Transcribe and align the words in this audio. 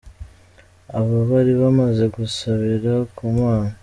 Aha 0.97 1.15
bari 1.29 1.53
bamaze 1.61 2.03
kumusabira 2.13 2.93
ku 3.15 3.23
Mana. 3.37 3.73